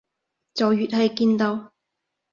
[0.55, 1.73] 就越係見到